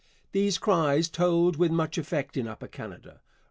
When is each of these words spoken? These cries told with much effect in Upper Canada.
These 0.31 0.57
cries 0.57 1.09
told 1.11 1.57
with 1.57 1.69
much 1.69 1.95
effect 1.95 2.35
in 2.35 2.47
Upper 2.47 2.67
Canada. 2.67 3.21